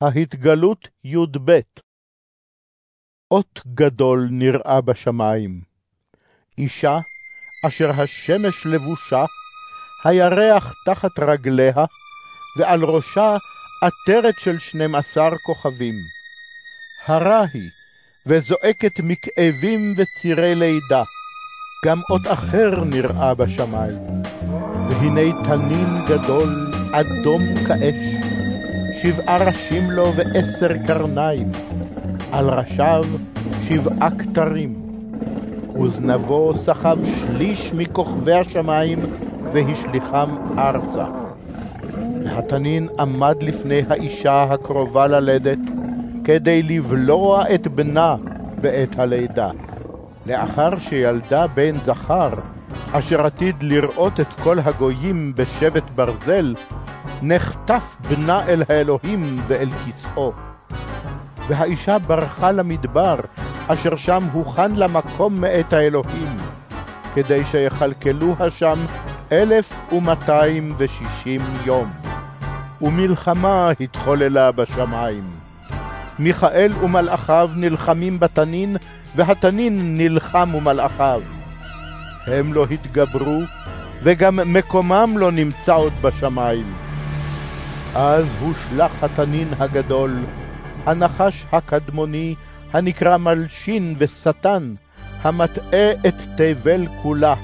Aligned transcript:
ההתגלות 0.00 0.88
י"ב 1.04 1.60
אות 3.30 3.60
גדול 3.74 4.28
נראה 4.30 4.80
בשמיים. 4.80 5.60
אישה 6.58 6.98
אשר 7.66 7.90
השמש 7.90 8.66
לבושה, 8.66 9.24
הירח 10.04 10.74
תחת 10.86 11.18
רגליה, 11.18 11.84
ועל 12.58 12.84
ראשה 12.84 13.36
עטרת 13.82 14.34
של 14.38 14.58
שנים 14.58 14.94
עשר 14.94 15.28
כוכבים. 15.46 15.94
הרה 17.06 17.44
היא, 17.54 17.70
וזועקת 18.26 19.00
מכאבים 19.02 19.94
וצירי 19.96 20.54
לידה. 20.54 21.02
גם 21.84 22.00
אות 22.10 22.26
אחר 22.32 22.84
נראה 22.84 23.34
בשמיים. 23.34 23.98
והנה 24.88 25.44
תנין 25.44 26.06
גדול, 26.08 26.72
אדום 26.92 27.42
כאש, 27.68 28.25
שבעה 29.02 29.36
ראשים 29.46 29.90
לו 29.90 30.12
ועשר 30.16 30.76
קרניים, 30.86 31.52
על 32.32 32.50
ראשיו 32.50 33.04
שבעה 33.68 34.10
כתרים. 34.18 34.74
וזנבו 35.82 36.54
סחב 36.54 36.98
שליש 37.04 37.72
מכוכבי 37.74 38.32
השמיים, 38.32 38.98
והשליחם 39.52 40.28
ארצה. 40.58 41.06
והתנין 42.24 42.88
עמד 42.98 43.36
לפני 43.40 43.82
האישה 43.88 44.42
הקרובה 44.42 45.06
ללדת, 45.06 45.58
כדי 46.24 46.62
לבלוע 46.62 47.54
את 47.54 47.66
בנה 47.66 48.16
בעת 48.60 48.98
הלידה. 48.98 49.50
לאחר 50.26 50.78
שילדה 50.78 51.46
בן 51.46 51.76
זכר, 51.84 52.30
אשר 52.92 53.26
עתיד 53.26 53.54
לראות 53.60 54.20
את 54.20 54.32
כל 54.42 54.58
הגויים 54.58 55.32
בשבט 55.36 55.90
ברזל, 55.94 56.54
נחטף 57.22 57.96
בנה 58.08 58.46
אל 58.46 58.62
האלוהים 58.68 59.36
ואל 59.46 59.68
כסאו. 59.70 60.32
והאישה 61.48 61.98
ברחה 61.98 62.52
למדבר, 62.52 63.16
אשר 63.68 63.96
שם 63.96 64.22
הוכן 64.32 64.74
לה 64.74 64.86
מקום 64.86 65.40
מאת 65.40 65.72
האלוהים, 65.72 66.36
כדי 67.14 67.44
שיכלכלוה 67.44 68.50
שם 68.50 68.78
אלף 69.32 69.92
ומאתיים 69.92 70.74
ושישים 70.78 71.40
יום. 71.64 71.92
ומלחמה 72.82 73.70
התחוללה 73.80 74.52
בשמיים. 74.52 75.24
מיכאל 76.18 76.72
ומלאכיו 76.82 77.50
נלחמים 77.56 78.20
בתנין, 78.20 78.76
והתנין 79.16 79.96
נלחם 79.96 80.54
ומלאכיו. 80.54 81.20
הם 82.26 82.52
לא 82.52 82.66
התגברו, 82.70 83.40
וגם 84.02 84.38
מקומם 84.46 85.14
לא 85.18 85.32
נמצא 85.32 85.74
עוד 85.74 85.92
בשמיים. 86.02 86.85
אז 87.98 88.26
הושלך 88.40 89.04
התנין 89.04 89.48
הגדול, 89.58 90.24
הנחש 90.86 91.46
הקדמוני, 91.52 92.34
הנקרא 92.72 93.16
מלשין 93.16 93.94
ושטן, 93.98 94.74
המטעה 95.22 95.92
את 96.08 96.14
תבל 96.36 96.86
כולה. 97.02 97.34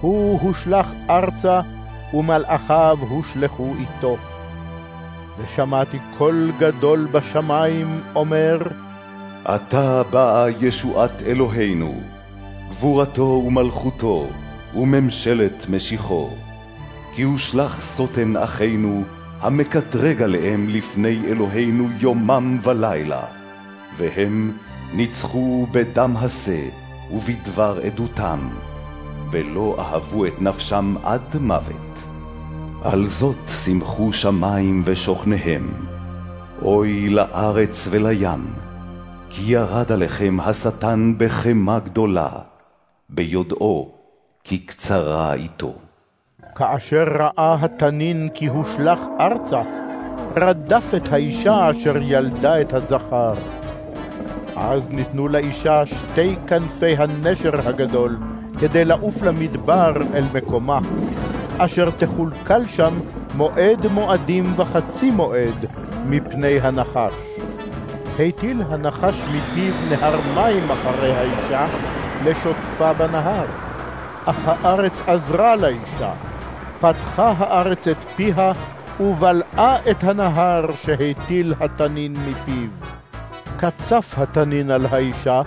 הוא 0.00 0.40
הושלך 0.40 0.86
ארצה, 1.10 1.60
ומלאכיו 2.14 2.98
הושלכו 3.08 3.74
איתו. 3.78 4.16
ושמעתי 5.38 5.98
קול 6.18 6.52
גדול 6.58 7.08
בשמיים 7.12 8.02
אומר, 8.14 8.58
עתה 9.44 10.02
באה 10.10 10.50
ישועת 10.60 11.22
אלוהינו, 11.22 12.00
גבורתו 12.70 13.42
ומלכותו, 13.46 14.26
וממשלת 14.74 15.66
משיחו. 15.68 16.30
כי 17.14 17.22
הושלך 17.22 17.82
סוטן 17.82 18.36
אחינו, 18.36 19.04
המקטרג 19.42 20.22
עליהם 20.22 20.68
לפני 20.68 21.22
אלוהינו 21.26 21.88
יומם 21.98 22.58
ולילה, 22.62 23.22
והם 23.96 24.52
ניצחו 24.92 25.66
בדם 25.72 26.16
השה 26.16 26.68
ובדבר 27.10 27.80
עדותם, 27.84 28.48
ולא 29.32 29.76
אהבו 29.78 30.26
את 30.26 30.40
נפשם 30.40 30.94
עד 31.02 31.36
מוות. 31.40 31.98
על 32.82 33.04
זאת 33.04 33.48
שמחו 33.64 34.12
שמים 34.12 34.82
ושוכניהם, 34.84 35.86
אוי 36.62 37.08
לארץ 37.08 37.88
ולים, 37.90 38.52
כי 39.30 39.42
ירד 39.52 39.92
עליכם 39.92 40.38
השטן 40.40 41.14
בחמה 41.16 41.78
גדולה, 41.78 42.30
ביודעו 43.08 43.94
כי 44.44 44.58
קצרה 44.58 45.34
איתו. 45.34 45.74
כאשר 46.54 47.04
ראה 47.18 47.56
התנין 47.60 48.28
כי 48.34 48.46
הושלך 48.46 48.98
ארצה, 49.20 49.62
רדף 50.36 50.92
את 50.96 51.12
האישה 51.12 51.70
אשר 51.70 51.96
ילדה 52.02 52.60
את 52.60 52.72
הזכר. 52.72 53.34
אז 54.56 54.88
ניתנו 54.88 55.28
לאישה 55.28 55.86
שתי 55.86 56.36
כנפי 56.46 56.96
הנשר 56.96 57.68
הגדול, 57.68 58.16
כדי 58.60 58.84
לעוף 58.84 59.22
למדבר 59.22 59.92
אל 60.14 60.24
מקומה, 60.34 60.78
אשר 61.58 61.90
תחולקל 61.90 62.66
שם 62.66 62.94
מועד 63.36 63.86
מועדים 63.86 64.52
וחצי 64.56 65.10
מועד 65.10 65.66
מפני 66.06 66.60
הנחש. 66.60 67.14
הטיל 68.18 68.62
הנחש 68.68 69.22
מפיו 69.32 69.74
נהר 69.90 70.20
מים 70.34 70.70
אחרי 70.70 71.12
האישה, 71.12 71.66
לשוטפה 72.24 72.92
בנהר. 72.92 73.46
אך 74.24 74.48
הארץ 74.48 75.00
עזרה 75.06 75.56
לאישה, 75.56 76.12
פתחה 76.82 77.34
הארץ 77.38 77.88
את 77.88 77.96
פיה, 78.16 78.52
ובלעה 79.00 79.90
את 79.90 80.04
הנהר 80.04 80.74
שהטיל 80.74 81.54
התנין 81.60 82.12
מפיו. 82.12 82.68
קצף 83.56 84.14
התנין 84.18 84.70
על 84.70 84.86
האישה, 84.90 85.42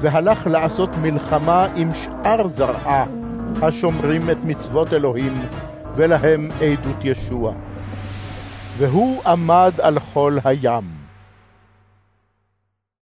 והלך 0.00 0.46
לעשות 0.46 0.90
מלחמה 1.02 1.66
עם 1.76 1.90
שאר 1.94 2.48
זרעה, 2.48 3.04
השומרים 3.62 4.30
את 4.30 4.36
מצוות 4.44 4.92
אלוהים, 4.92 5.42
ולהם 5.94 6.48
עדות 6.60 7.04
ישוע. 7.04 7.52
והוא 8.78 9.22
עמד 9.26 9.72
על 9.82 9.98
חול 10.00 10.38
הים. 10.44 10.97